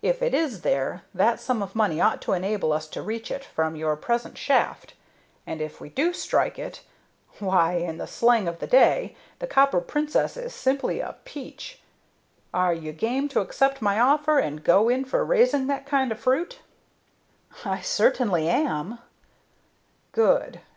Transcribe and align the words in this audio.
If 0.00 0.22
it 0.22 0.32
is 0.32 0.60
there, 0.60 1.02
that 1.12 1.40
sum 1.40 1.60
of 1.60 1.74
money 1.74 2.00
ought 2.00 2.22
to 2.22 2.34
enable 2.34 2.72
us 2.72 2.86
to 2.86 3.02
reach 3.02 3.32
it 3.32 3.44
from 3.44 3.74
your 3.74 3.96
present 3.96 4.38
shaft; 4.38 4.94
and 5.44 5.60
if 5.60 5.80
we 5.80 5.88
do 5.88 6.12
strike 6.12 6.56
it, 6.56 6.82
why, 7.40 7.72
in 7.72 7.98
the 7.98 8.06
slang 8.06 8.46
of 8.46 8.60
the 8.60 8.68
day, 8.68 9.16
the 9.40 9.46
Copper 9.48 9.80
Princess 9.80 10.36
is 10.36 10.54
simply 10.54 11.00
a 11.00 11.16
'peach.' 11.24 11.80
Are 12.54 12.72
you 12.74 12.92
game 12.92 13.26
to 13.30 13.40
accept 13.40 13.82
my 13.82 13.98
offer 13.98 14.38
and 14.38 14.62
go 14.62 14.88
in 14.88 15.04
for 15.04 15.24
raising 15.24 15.66
that 15.66 15.84
kind 15.84 16.12
of 16.12 16.20
fruit?" 16.20 16.60
"I 17.64 17.80
certainly 17.80 18.48
am." 18.48 19.00
"Good! 20.12 20.60